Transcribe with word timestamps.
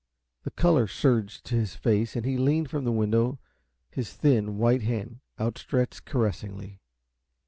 The 0.41 0.49
color 0.49 0.87
surged 0.87 1.45
to 1.45 1.55
his 1.55 1.75
face, 1.75 2.15
and 2.15 2.25
he 2.25 2.35
leaned 2.35 2.71
from 2.71 2.85
the 2.85 2.91
window, 2.91 3.37
his 3.91 4.13
thin, 4.13 4.57
white 4.57 4.81
hand 4.81 5.19
outstretched 5.39 6.05
caressingly. 6.05 6.81